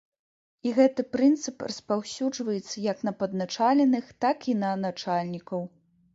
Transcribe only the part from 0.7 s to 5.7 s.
гэты прынцып распаўсюджваецца як на падначаленых, так і на начальнікаў.